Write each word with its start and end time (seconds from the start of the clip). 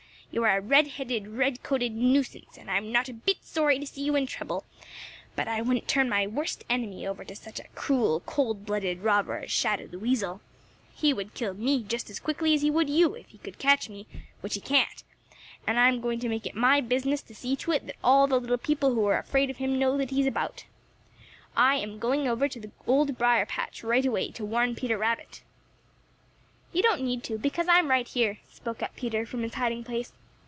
You're 0.33 0.47
a 0.47 0.61
red 0.61 0.87
headed, 0.87 1.27
red 1.27 1.61
coated 1.61 1.91
nuisance, 1.91 2.57
and 2.57 2.71
I'm 2.71 2.89
not 2.89 3.09
a 3.09 3.13
bit 3.13 3.39
sorry 3.43 3.79
to 3.79 3.85
see 3.85 4.01
you 4.01 4.15
in 4.15 4.27
trouble, 4.27 4.63
but 5.35 5.49
I 5.49 5.61
wouldn't 5.61 5.89
turn 5.89 6.07
my 6.07 6.25
worst 6.25 6.63
enemy 6.69 7.05
over 7.05 7.25
to 7.25 7.35
such 7.35 7.59
a 7.59 7.67
cruel, 7.75 8.21
cold 8.21 8.65
blooded 8.65 8.99
robber 9.01 9.39
as 9.39 9.51
Shadow 9.51 9.87
the 9.87 9.99
Weasel. 9.99 10.39
He 10.95 11.11
would 11.11 11.33
kill 11.33 11.53
me 11.53 11.83
just 11.83 12.09
as 12.09 12.21
quickly 12.21 12.53
as 12.53 12.61
he 12.61 12.71
would 12.71 12.89
you, 12.89 13.13
if 13.13 13.27
he 13.27 13.39
could 13.39 13.59
catch 13.59 13.89
me, 13.89 14.07
which 14.39 14.53
he 14.53 14.61
can't, 14.61 15.03
and 15.67 15.77
I 15.77 15.89
am 15.89 15.99
going 15.99 16.21
to 16.21 16.29
make 16.29 16.45
it 16.45 16.55
my 16.55 16.79
business 16.79 17.21
to 17.23 17.35
see 17.35 17.57
to 17.57 17.73
it 17.73 17.85
that 17.87 17.97
all 18.01 18.25
the 18.25 18.39
little 18.39 18.57
people 18.57 18.93
who 18.93 19.03
are 19.07 19.19
afraid 19.19 19.49
of 19.49 19.57
him 19.57 19.77
know 19.77 19.97
that 19.97 20.11
he 20.11 20.21
is 20.21 20.27
about. 20.27 20.63
I 21.57 21.75
am 21.75 21.99
going 21.99 22.29
over 22.29 22.47
to 22.47 22.59
the 22.61 22.71
Old 22.87 23.17
Briar 23.17 23.45
patch 23.45 23.83
right 23.83 24.05
away 24.05 24.31
to 24.31 24.45
warn 24.45 24.75
Peter 24.75 24.97
Rabbit." 24.97 25.41
"You 26.71 26.81
don't 26.81 27.01
need 27.03 27.21
to, 27.25 27.37
because 27.37 27.67
I 27.67 27.79
am 27.79 27.89
right 27.89 28.07
here," 28.07 28.37
spoke 28.49 28.81
up 28.81 28.95
Peter 28.95 29.25
from 29.25 29.43
his 29.43 29.55
hiding 29.55 29.83
place. 29.83 30.13